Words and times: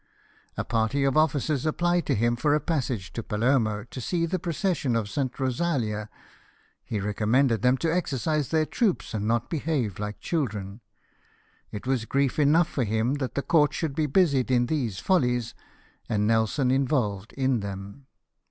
A 0.57 0.63
party 0.63 1.03
of 1.03 1.15
officers 1.15 1.63
applied 1.63 2.07
to 2.07 2.15
him 2.15 2.35
for 2.35 2.55
a 2.55 2.59
passage 2.59 3.13
to 3.13 3.21
Palermo, 3.21 3.83
to 3.83 4.01
see 4.01 4.25
the 4.25 4.39
procession 4.39 4.95
of 4.95 5.07
St. 5.07 5.31
Eosalia, 5.39 6.09
he 6.83 6.99
recommended 6.99 7.61
them 7.61 7.77
to 7.77 7.93
exercise 7.95 8.49
their 8.49 8.65
troops, 8.65 9.13
and 9.13 9.27
not 9.27 9.47
behave 9.51 9.99
like 9.99 10.19
children. 10.19 10.81
It 11.71 11.85
was 11.85 12.05
grief 12.05 12.39
enough 12.39 12.67
for 12.67 12.83
him 12.83 13.13
that 13.21 13.35
the 13.35 13.43
court 13.43 13.75
should 13.75 13.93
be 13.93 14.07
busied 14.07 14.49
in 14.49 14.65
these 14.65 14.97
follies, 14.97 15.53
and 16.09 16.25
Nelson 16.25 16.71
involved 16.71 17.31
in 17.33 17.59
them. 17.59 18.07